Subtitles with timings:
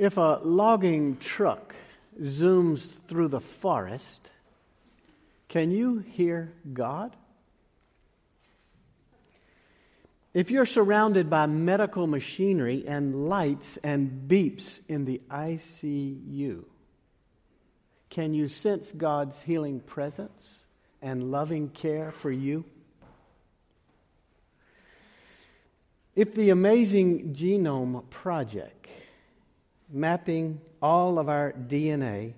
[0.00, 1.74] If a logging truck
[2.18, 4.30] zooms through the forest,
[5.46, 7.14] can you hear God?
[10.32, 16.64] If you're surrounded by medical machinery and lights and beeps in the ICU,
[18.08, 20.60] can you sense God's healing presence
[21.02, 22.64] and loving care for you?
[26.16, 28.88] If the amazing Genome Project,
[29.90, 32.34] mapping all of our DNA,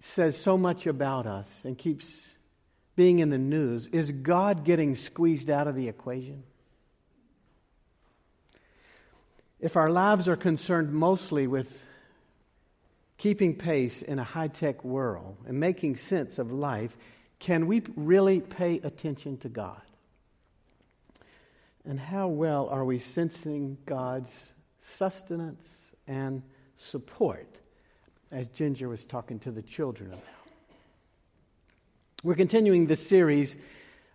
[0.00, 2.26] says so much about us and keeps
[2.96, 6.42] being in the news, is God getting squeezed out of the equation?
[9.60, 11.84] If our lives are concerned mostly with
[13.18, 16.96] keeping pace in a high tech world and making sense of life,
[17.38, 19.80] can we really pay attention to God?
[21.88, 26.42] And how well are we sensing God's sustenance and
[26.76, 27.48] support,
[28.30, 30.22] as Ginger was talking to the children about?
[32.22, 33.56] We're continuing this series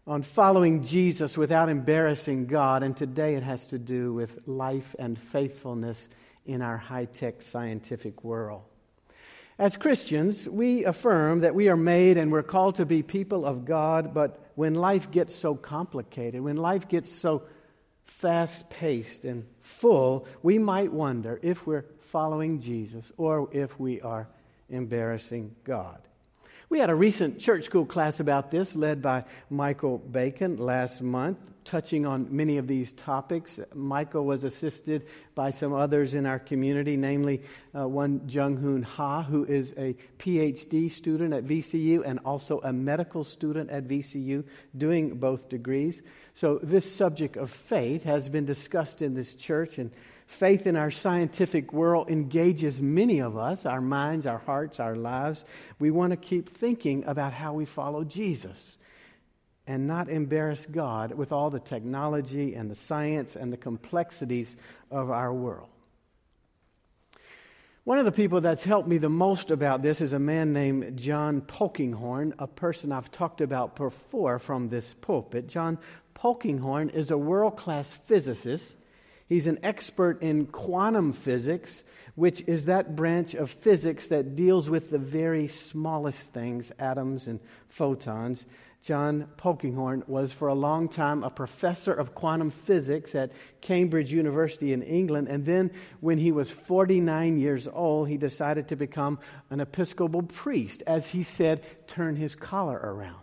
[0.06, 5.18] on following Jesus without embarrassing God, and today it has to do with life and
[5.18, 6.10] faithfulness
[6.46, 8.62] in our high tech scientific world.
[9.58, 13.66] As Christians, we affirm that we are made and we're called to be people of
[13.66, 17.42] God, but when life gets so complicated, when life gets so
[18.06, 24.28] fast paced and full, we might wonder if we're following Jesus or if we are
[24.70, 26.02] embarrassing God.
[26.74, 31.38] We had a recent church school class about this, led by Michael Bacon last month,
[31.66, 33.60] touching on many of these topics.
[33.76, 37.44] Michael was assisted by some others in our community, namely
[37.78, 42.74] uh, one Jung Hoon Ha, who is a PhD student at VCU and also a
[42.74, 44.44] medical student at VCU,
[44.76, 46.02] doing both degrees.
[46.34, 49.92] So, this subject of faith has been discussed in this church, and
[50.34, 55.46] Faith in our scientific world engages many of us, our minds, our hearts, our lives.
[55.78, 58.78] We want to keep thinking about how we follow Jesus
[59.68, 64.58] and not embarrass God with all the technology and the science and the complexities
[64.90, 65.70] of our world.
[67.84, 70.98] One of the people that's helped me the most about this is a man named
[70.98, 75.48] John Polkinghorne, a person I've talked about before from this pulpit.
[75.48, 75.78] John
[76.16, 78.78] Polkinghorne is a world class physicist
[79.28, 81.84] He's an expert in quantum physics,
[82.16, 87.40] which is that branch of physics that deals with the very smallest things, atoms and
[87.70, 88.46] photons.
[88.84, 94.74] John Polkinghorne was for a long time a professor of quantum physics at Cambridge University
[94.74, 95.30] in England.
[95.30, 99.20] And then, when he was 49 years old, he decided to become
[99.50, 103.23] an Episcopal priest, as he said, turn his collar around.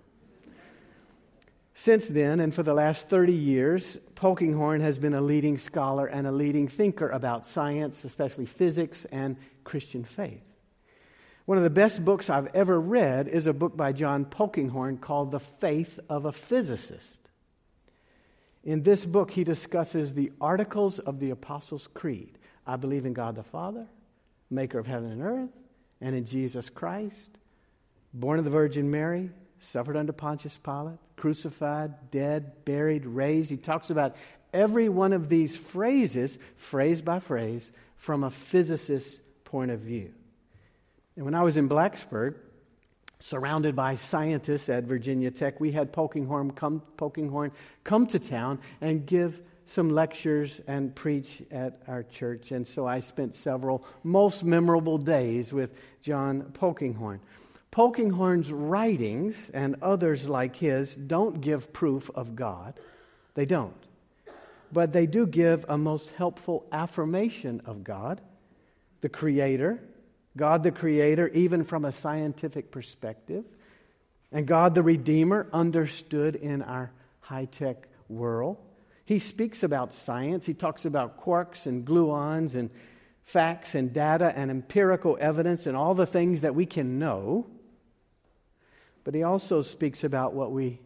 [1.75, 6.27] Since then, and for the last 30 years, Polkinghorne has been a leading scholar and
[6.27, 10.43] a leading thinker about science, especially physics and Christian faith.
[11.47, 15.33] One of the best books I've ever read is a book by John Polkinghorne called
[15.33, 17.21] The Faith of a Physicist.
[18.63, 22.39] In this book, he discusses the articles of the Apostles' Creed.
[22.67, 23.87] I believe in God the Father,
[24.51, 25.51] maker of heaven and earth,
[26.01, 27.37] and in Jesus Christ,
[28.13, 33.51] born of the Virgin Mary, suffered under Pontius Pilate, crucified, dead, buried, raised.
[33.51, 34.17] He talks about
[34.53, 40.13] every one of these phrases, phrase by phrase, from a physicist's point of view.
[41.17, 42.35] And when I was in Blacksburg,
[43.19, 47.53] surrounded by scientists at Virginia Tech, we had Polkinghorne come, Polkinghorne
[47.85, 52.51] come to town and give some lectures and preach at our church.
[52.51, 57.21] And so I spent several most memorable days with John Polkinghorne.
[57.71, 62.75] Polkinghorne's writings and others like his don't give proof of God.
[63.35, 63.75] They don't.
[64.73, 68.21] But they do give a most helpful affirmation of God,
[69.01, 69.81] the Creator,
[70.37, 73.45] God the Creator, even from a scientific perspective,
[74.33, 78.59] and God the Redeemer, understood in our high tech world.
[79.05, 80.47] He speaks about science.
[80.47, 82.71] He talks about quarks and gluons and
[83.25, 87.47] facts and data and empirical evidence and all the things that we can know.
[89.05, 90.81] But he also speaks about what we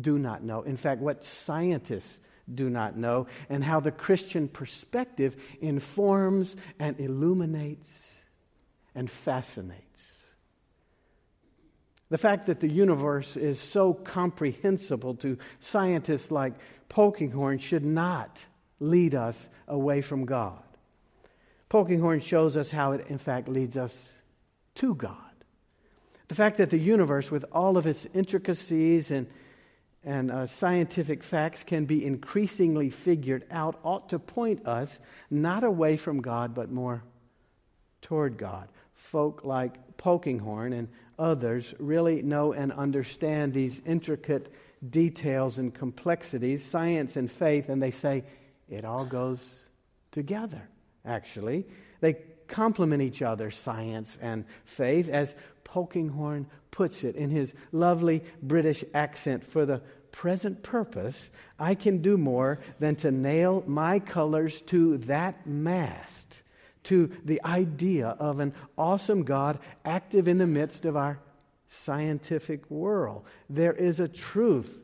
[0.00, 0.62] do not know.
[0.62, 2.20] In fact, what scientists
[2.52, 8.08] do not know, and how the Christian perspective informs and illuminates
[8.94, 10.12] and fascinates.
[12.10, 16.54] The fact that the universe is so comprehensible to scientists like
[16.90, 18.38] Polkinghorne should not
[18.80, 20.62] lead us away from God.
[21.70, 24.10] Polkinghorne shows us how it, in fact, leads us
[24.74, 25.31] to God.
[26.28, 29.26] The fact that the universe, with all of its intricacies and
[30.04, 34.98] and uh, scientific facts can be increasingly figured out ought to point us
[35.30, 37.04] not away from God, but more
[38.00, 38.68] toward God.
[38.94, 40.88] Folk like Polkinghorne and
[41.18, 44.52] others really know and understand these intricate
[44.88, 48.24] details and complexities, science and faith, and they say
[48.68, 49.68] it all goes
[50.10, 50.68] together,
[51.04, 51.64] actually.
[52.00, 52.14] They
[52.48, 55.36] complement each other, science and faith, as
[55.72, 59.80] Polkinghorne puts it in his lovely British accent for the
[60.10, 66.42] present purpose, I can do more than to nail my colors to that mast,
[66.84, 71.18] to the idea of an awesome God active in the midst of our
[71.68, 73.24] scientific world.
[73.48, 74.78] There is a truth,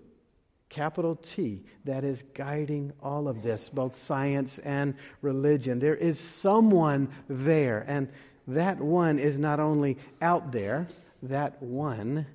[0.71, 5.79] capital T, that is guiding all of this, both science and religion.
[5.81, 8.09] There is someone there, and
[8.49, 10.89] that one is not only out there,
[11.23, 12.27] that one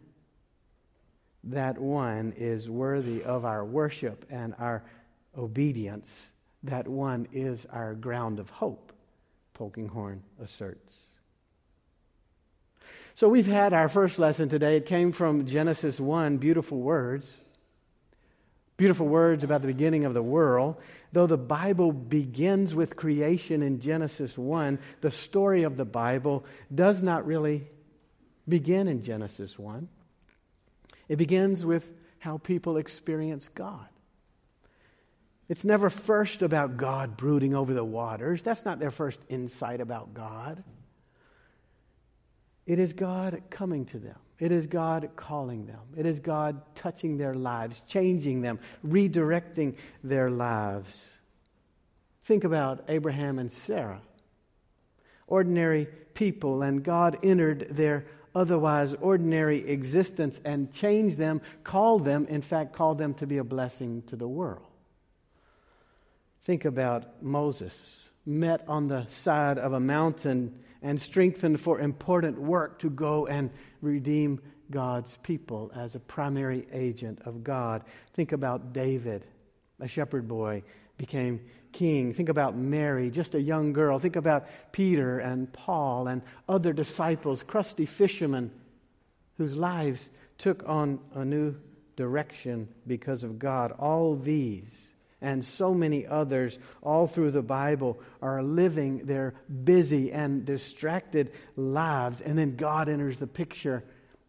[1.45, 4.83] that one is worthy of our worship and our
[5.37, 6.31] obedience.
[6.63, 8.93] That one is our ground of hope,
[9.57, 10.93] Polkinghorne asserts.
[13.15, 14.77] So we've had our first lesson today.
[14.77, 17.27] It came from Genesis 1, beautiful words.
[18.75, 20.77] Beautiful words about the beginning of the world.
[21.11, 26.43] Though the Bible begins with creation in Genesis 1, the story of the Bible
[26.73, 27.67] does not really
[28.47, 29.87] begin in Genesis 1.
[31.07, 33.87] It begins with how people experience God.
[35.49, 38.43] It's never first about God brooding over the waters.
[38.43, 40.63] That's not their first insight about God.
[42.65, 44.15] It is God coming to them.
[44.43, 45.79] It is God calling them.
[45.95, 51.07] It is God touching their lives, changing them, redirecting their lives.
[52.25, 54.01] Think about Abraham and Sarah.
[55.27, 58.05] Ordinary people, and God entered their
[58.35, 63.45] otherwise ordinary existence and changed them, called them, in fact, called them to be a
[63.45, 64.67] blessing to the world.
[66.41, 72.79] Think about Moses, met on the side of a mountain and strengthened for important work
[72.79, 73.49] to go and
[73.81, 77.83] redeem God's people as a primary agent of God.
[78.13, 79.25] Think about David,
[79.79, 80.63] a shepherd boy,
[80.97, 81.41] became
[81.71, 82.13] king.
[82.13, 83.99] Think about Mary, just a young girl.
[83.99, 88.51] Think about Peter and Paul and other disciples, crusty fishermen
[89.37, 91.55] whose lives took on a new
[91.95, 93.71] direction because of God.
[93.71, 94.92] All these
[95.23, 99.33] and so many others all through the Bible are living their
[99.63, 103.83] busy and distracted lives, and then God enters the picture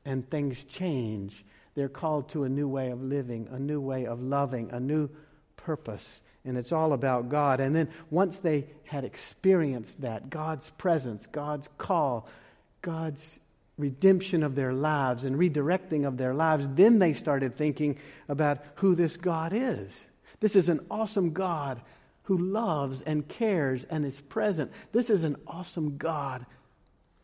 [0.07, 1.45] and things change.
[1.75, 5.11] They're called to a new way of living, a new way of loving, a new
[5.57, 7.61] purpose and it's all about God.
[7.61, 12.29] And then once they had experienced that, God's presence, God's call,
[12.83, 13.41] God's
[13.79, 17.99] redemption of their lives and redirecting of their lives, then they started thinking
[18.29, 20.05] about who this God is.
[20.45, 21.81] This is an awesome God
[22.25, 24.73] who loves and cares and is present.
[24.93, 26.45] This is an awesome God.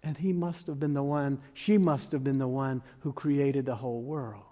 [0.03, 3.67] And he must have been the one, she must have been the one who created
[3.67, 4.43] the whole world.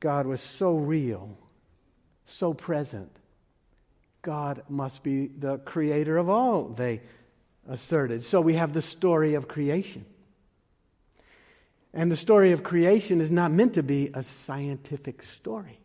[0.00, 1.36] God was so real
[2.24, 3.14] so present.
[4.22, 7.02] God must be the creator of all, they
[7.68, 8.24] asserted.
[8.24, 10.06] So we have the story of creation.
[11.92, 15.78] And the story of creation is not meant to be a scientific story.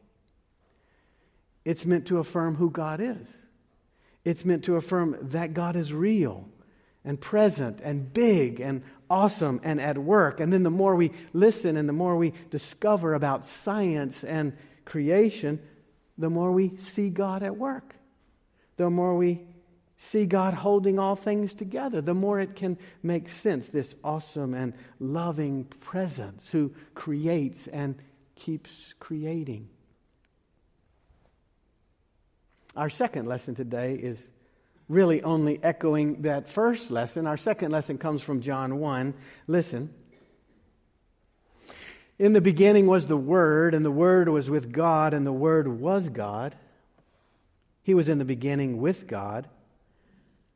[1.69, 3.31] It's meant to affirm who God is.
[4.25, 6.49] It's meant to affirm that God is real
[7.06, 10.40] and present and big and awesome and at work.
[10.40, 15.61] And then the more we listen and the more we discover about science and creation,
[16.18, 17.94] the more we see God at work,
[18.78, 19.45] the more we
[19.95, 23.68] see God holding all things together, the more it can make sense.
[23.68, 27.94] This awesome and loving presence who creates and
[28.33, 29.69] keeps creating.
[32.76, 34.30] Our second lesson today is
[34.88, 37.28] really only echoing that first lesson.
[37.28, 39.14] Our second lesson comes from John 1.
[39.47, 39.94] Listen.
[42.18, 45.68] In the beginning was the Word, and the Word was with God, and the Word
[45.68, 46.56] was God.
[47.81, 49.47] He was in the beginning with God.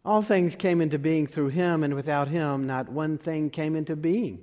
[0.05, 3.95] All things came into being through him, and without him, not one thing came into
[3.95, 4.41] being.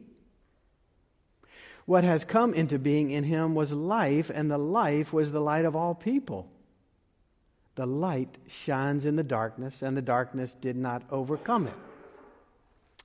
[1.84, 5.64] What has come into being in him was life, and the life was the light
[5.64, 6.50] of all people.
[7.76, 11.76] The light shines in the darkness, and the darkness did not overcome it.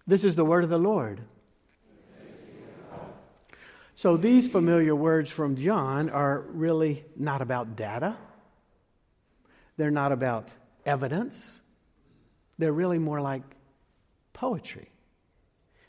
[0.07, 1.21] This is the word of the Lord.
[3.95, 8.17] So these familiar words from John are really not about data.
[9.77, 10.49] They're not about
[10.85, 11.61] evidence.
[12.57, 13.43] They're really more like
[14.33, 14.89] poetry.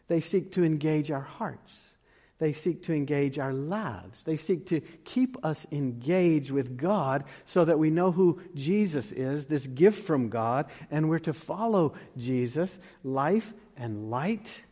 [0.07, 1.96] They seek to engage our hearts.
[2.39, 4.23] They seek to engage our lives.
[4.23, 9.47] They seek to keep us engaged with God so that we know who Jesus is,
[9.47, 12.79] this gift from God, and we're to follow Jesus.
[13.03, 14.63] Life and light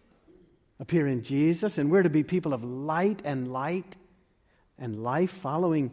[0.78, 3.96] appear in Jesus, and we're to be people of light and light
[4.78, 5.92] and life following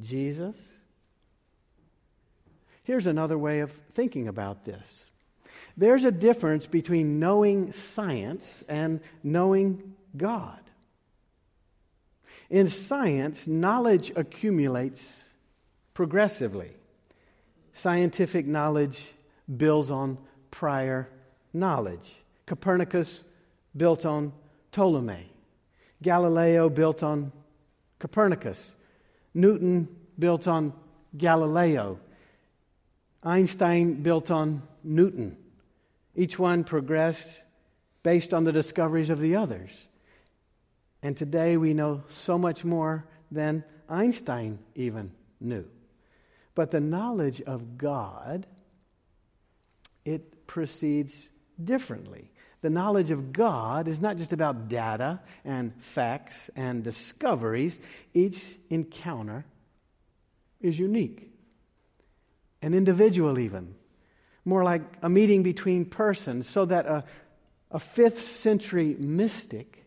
[0.00, 0.56] Jesus.
[2.84, 5.04] Here's another way of thinking about this
[5.76, 10.58] there's a difference between knowing science and knowing God.
[12.50, 15.24] In science, knowledge accumulates
[15.94, 16.72] progressively.
[17.72, 19.12] Scientific knowledge
[19.56, 20.18] builds on
[20.50, 21.08] prior
[21.52, 22.14] knowledge.
[22.46, 23.22] Copernicus
[23.76, 24.32] built on
[24.72, 25.30] Ptolemy.
[26.02, 27.30] Galileo built on
[28.00, 28.74] Copernicus.
[29.32, 29.88] Newton
[30.18, 30.72] built on
[31.16, 32.00] Galileo.
[33.22, 35.36] Einstein built on Newton.
[36.16, 37.44] Each one progressed
[38.02, 39.70] based on the discoveries of the others.
[41.02, 45.66] And today we know so much more than Einstein even knew.
[46.54, 48.46] But the knowledge of God,
[50.04, 51.30] it proceeds
[51.62, 52.30] differently.
[52.62, 57.80] The knowledge of God is not just about data and facts and discoveries.
[58.12, 59.46] Each encounter
[60.60, 61.30] is unique
[62.60, 63.74] and individual, even.
[64.44, 67.04] More like a meeting between persons, so that a,
[67.70, 69.79] a fifth century mystic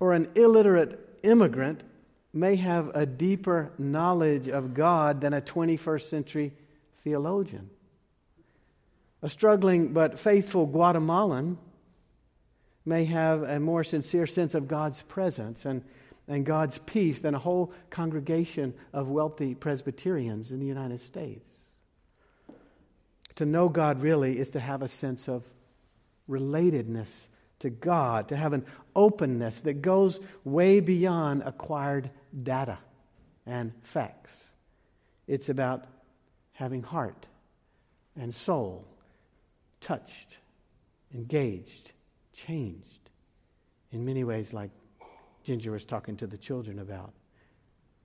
[0.00, 1.82] or an illiterate immigrant
[2.32, 6.52] may have a deeper knowledge of God than a 21st century
[6.98, 7.70] theologian.
[9.22, 11.58] A struggling but faithful Guatemalan
[12.84, 15.82] may have a more sincere sense of God's presence and,
[16.28, 21.50] and God's peace than a whole congregation of wealthy Presbyterians in the United States.
[23.36, 25.42] To know God really is to have a sense of
[26.28, 27.10] relatedness
[27.60, 32.10] to God, to have an openness that goes way beyond acquired
[32.42, 32.78] data
[33.46, 34.50] and facts.
[35.26, 35.86] It's about
[36.52, 37.26] having heart
[38.18, 38.86] and soul
[39.80, 40.38] touched,
[41.14, 41.92] engaged,
[42.32, 43.10] changed
[43.92, 44.70] in many ways, like
[45.44, 47.12] Ginger was talking to the children about.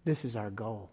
[0.06, 0.90] This is our goal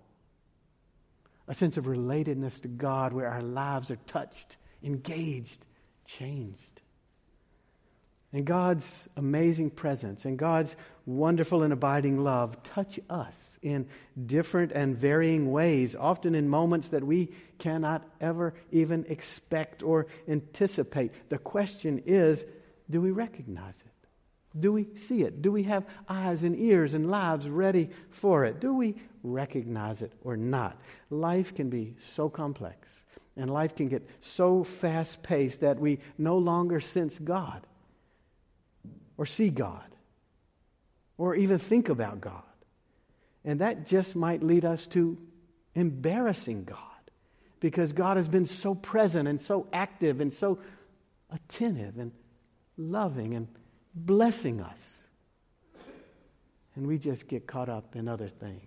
[1.49, 5.65] a sense of relatedness to God where our lives are touched, engaged,
[6.05, 6.78] changed.
[8.33, 13.87] And God's amazing presence and God's wonderful and abiding love touch us in
[14.27, 21.13] different and varying ways, often in moments that we cannot ever even expect or anticipate.
[21.31, 22.45] The question is
[22.91, 24.09] do we recognize it?
[24.59, 25.41] Do we see it?
[25.41, 28.61] Do we have eyes and ears and lives ready for it?
[28.61, 30.79] Do we recognize it or not?
[31.11, 33.05] Life can be so complex
[33.37, 37.67] and life can get so fast paced that we no longer sense God
[39.19, 39.85] or see God
[41.19, 42.43] or even think about God.
[43.45, 45.19] And that just might lead us to
[45.75, 46.79] embarrassing God
[47.61, 50.59] because God has been so present and so active and so
[51.31, 52.13] attentive and
[52.77, 53.49] loving and
[53.95, 55.03] blessing us.
[56.77, 58.63] And we just get caught up in other things.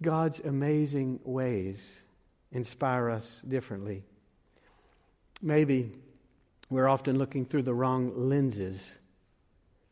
[0.00, 2.02] God's amazing ways
[2.52, 4.04] inspire us differently.
[5.42, 5.92] Maybe
[6.74, 8.92] we're often looking through the wrong lenses,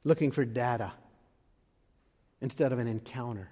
[0.05, 0.93] looking for data
[2.41, 3.49] instead of an encounter,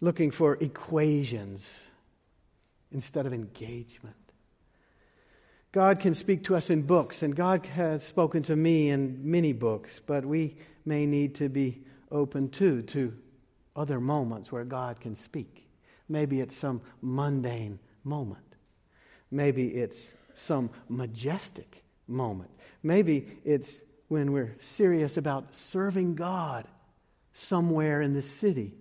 [0.00, 1.80] looking for equations
[2.92, 4.16] instead of engagement.
[5.72, 9.52] God can speak to us in books, and God has spoken to me in many
[9.52, 13.16] books, but we may need to be open too to
[13.76, 15.68] other moments where God can speak.
[16.08, 18.56] Maybe it's some mundane moment.
[19.30, 22.50] Maybe it's some majestic moment.
[22.82, 23.70] Maybe it's
[24.08, 26.66] when we're serious about serving God
[27.32, 28.74] somewhere in the city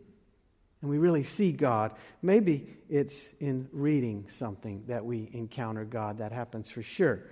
[0.82, 1.92] and we really see God.
[2.22, 6.20] Maybe it's in reading something that we encounter God.
[6.20, 7.24] That happens for sure.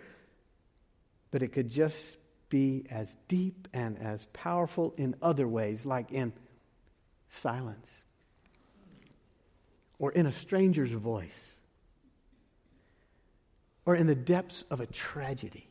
[1.31, 1.97] But it could just
[2.49, 6.33] be as deep and as powerful in other ways, like in
[7.29, 8.03] silence
[9.99, 11.56] or in a stranger's voice
[13.87, 15.65] or in the depths of a tragedy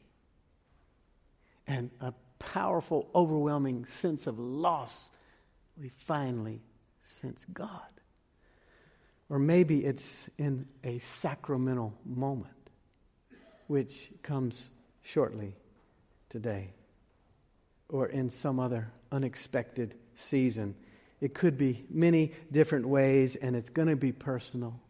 [1.67, 5.11] and a powerful, overwhelming sense of loss,
[5.79, 6.63] we finally
[7.03, 7.83] sense God.
[9.29, 12.55] Or maybe it's in a sacramental moment,
[13.67, 14.71] which comes
[15.03, 15.55] shortly
[16.31, 16.73] today,
[17.91, 20.75] or in some other unexpected season.
[21.21, 24.81] It could be many different ways, and it's going to be personal.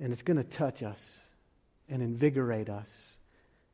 [0.00, 1.16] And it's going to touch us
[1.90, 3.16] and invigorate us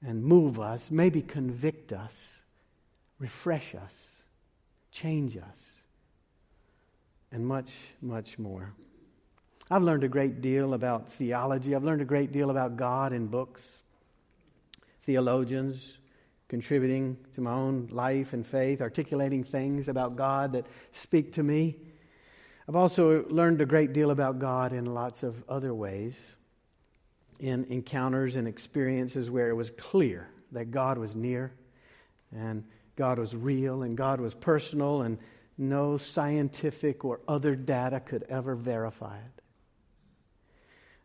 [0.05, 2.37] and move us, maybe convict us
[3.19, 4.09] refresh us,
[4.91, 5.75] change us,
[7.33, 8.73] and much, much more.
[9.71, 11.75] I've learned a great deal about theology.
[11.75, 13.83] I've learned a great deal about God in books,
[15.03, 15.99] theologians
[16.49, 21.77] contributing to my own life and faith, articulating things about God that speak to me.
[22.69, 26.37] I've also learned a great deal about God in lots of other ways,
[27.39, 31.53] in encounters and experiences where it was clear that God was near
[32.35, 32.65] and
[32.97, 35.19] God was real and God was personal and
[35.59, 39.43] no scientific or other data could ever verify it.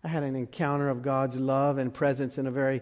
[0.03, 2.81] I had an encounter of God's love and presence in a very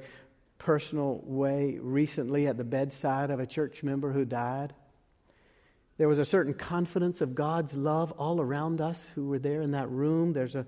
[0.57, 4.73] personal way recently at the bedside of a church member who died.
[5.97, 9.71] There was a certain confidence of God's love all around us who were there in
[9.71, 10.31] that room.
[10.31, 10.65] There's a,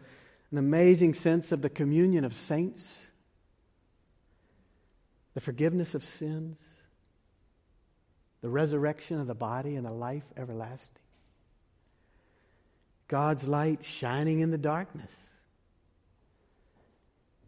[0.51, 2.91] an amazing sense of the communion of saints,
[5.33, 6.59] the forgiveness of sins,
[8.41, 11.01] the resurrection of the body, and the life everlasting.
[13.07, 15.11] God's light shining in the darkness.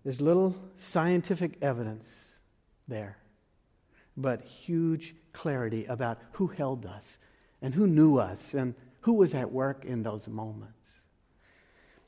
[0.04, 2.06] There's little scientific evidence
[2.88, 3.18] there,
[4.16, 7.18] but huge clarity about who held us
[7.62, 10.83] and who knew us and who was at work in those moments.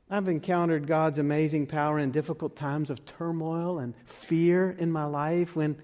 [0.08, 5.56] I've encountered God's amazing power in difficult times of turmoil and fear in my life
[5.56, 5.76] when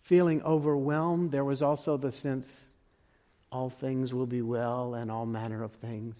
[0.00, 2.72] feeling overwhelmed, there was also the sense
[3.52, 6.16] all things will be well and all manner of things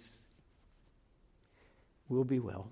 [2.09, 2.69] will be well.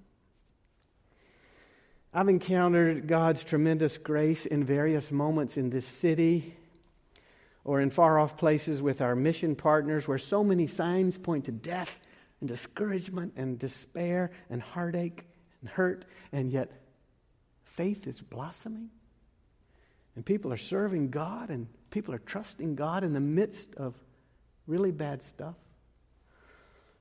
[2.14, 6.56] I've encountered God's tremendous grace in various moments in this city
[7.64, 11.52] or in far off places with our mission partners where so many signs point to
[11.52, 11.90] death
[12.40, 15.24] and discouragement and despair and heartache
[15.60, 16.70] and hurt, and yet
[17.64, 18.90] faith is blossoming.
[20.14, 23.94] And people are serving God and people are trusting God in the midst of
[24.66, 25.54] really bad stuff.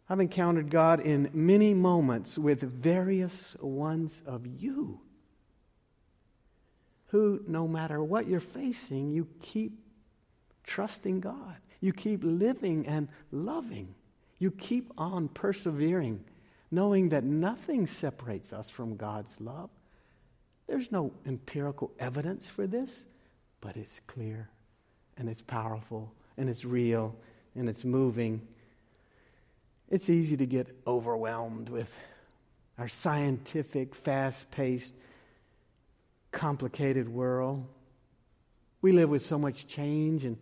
[0.09, 5.01] I've encountered God in many moments with various ones of you
[7.07, 9.79] who, no matter what you're facing, you keep
[10.63, 11.57] trusting God.
[11.81, 13.95] You keep living and loving.
[14.39, 16.23] You keep on persevering,
[16.71, 19.69] knowing that nothing separates us from God's love.
[20.67, 23.05] There's no empirical evidence for this,
[23.61, 24.49] but it's clear
[25.17, 27.15] and it's powerful and it's real
[27.55, 28.41] and it's moving
[29.89, 31.97] it's easy to get overwhelmed with
[32.77, 34.93] our scientific, fast paced,
[36.31, 37.65] complicated world.
[38.81, 40.37] We live with so much change and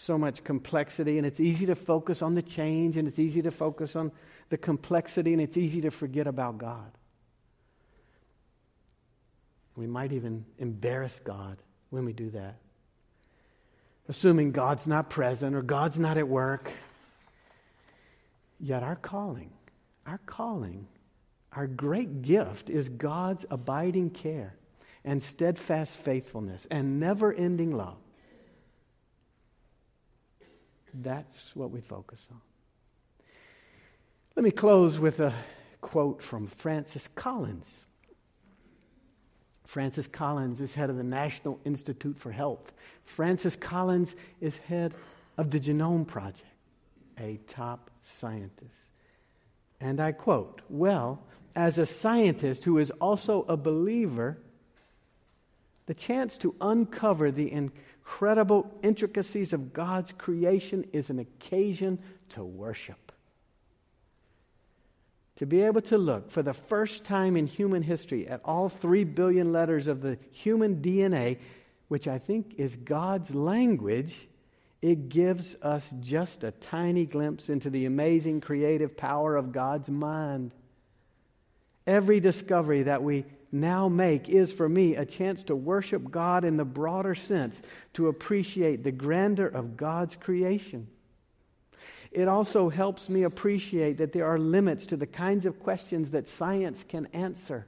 [0.00, 3.50] so much complexity, and it's easy to focus on the change, and it's easy to
[3.50, 4.12] focus on
[4.48, 6.90] the complexity, and it's easy to forget about God.
[9.74, 11.58] We might even embarrass God
[11.90, 12.58] when we do that,
[14.08, 16.70] assuming God's not present or God's not at work.
[18.60, 19.50] Yet our calling,
[20.06, 20.86] our calling,
[21.52, 24.54] our great gift is God's abiding care
[25.04, 27.98] and steadfast faithfulness and never ending love.
[30.94, 32.40] That's what we focus on.
[34.36, 35.32] Let me close with a
[35.80, 37.84] quote from Francis Collins.
[39.66, 42.72] Francis Collins is head of the National Institute for Health.
[43.04, 44.94] Francis Collins is head
[45.36, 46.44] of the Genome Project
[47.20, 48.90] a top scientist.
[49.80, 51.22] And I quote, Well,
[51.54, 54.38] as a scientist who is also a believer,
[55.86, 57.50] the chance to uncover the
[58.08, 61.98] incredible intricacies of God's creation is an occasion
[62.30, 63.12] to worship.
[65.36, 69.04] To be able to look for the first time in human history at all three
[69.04, 71.36] billion letters of the human DNA,
[71.88, 74.26] which I think is God's language,
[74.80, 80.52] it gives us just a tiny glimpse into the amazing creative power of God's mind.
[81.86, 86.56] Every discovery that we now make is for me a chance to worship God in
[86.56, 87.60] the broader sense,
[87.94, 90.88] to appreciate the grandeur of God's creation.
[92.10, 96.28] It also helps me appreciate that there are limits to the kinds of questions that
[96.28, 97.66] science can answer.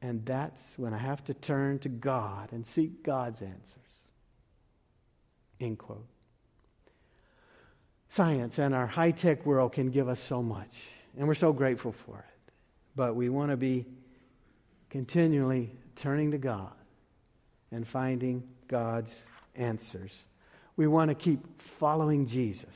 [0.00, 3.74] And that's when I have to turn to God and seek God's answers.
[5.60, 6.06] End quote.
[8.10, 10.88] Science and our high tech world can give us so much,
[11.18, 12.52] and we're so grateful for it.
[12.96, 13.84] But we want to be
[14.90, 16.72] continually turning to God
[17.70, 19.24] and finding God's
[19.54, 20.24] answers.
[20.76, 22.74] We want to keep following Jesus.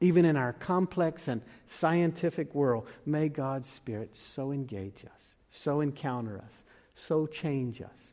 [0.00, 6.38] Even in our complex and scientific world, may God's Spirit so engage us, so encounter
[6.38, 8.12] us, so change us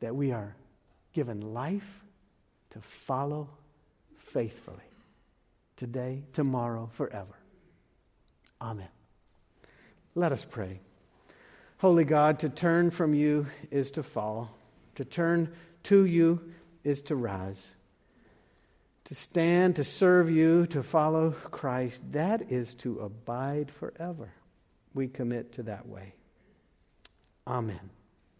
[0.00, 0.54] that we are
[1.12, 2.04] given life
[2.70, 3.48] to follow
[4.18, 4.76] faithfully
[5.76, 7.38] today, tomorrow, forever.
[8.60, 8.88] Amen.
[10.14, 10.80] Let us pray.
[11.78, 14.54] Holy God, to turn from you is to fall,
[14.94, 15.52] to turn
[15.84, 16.52] to you
[16.84, 17.70] is to rise.
[19.04, 24.32] To stand, to serve you, to follow Christ, that is to abide forever.
[24.94, 26.14] We commit to that way.
[27.46, 27.90] Amen.